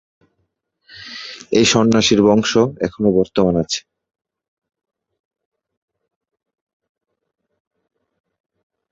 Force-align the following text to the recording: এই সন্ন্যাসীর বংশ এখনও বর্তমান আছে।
এই 1.51 1.65
সন্ন্যাসীর 1.65 2.19
বংশ 2.27 2.51
এখনও 2.81 3.09
বর্তমান 3.17 3.55
আছে। 3.63 3.79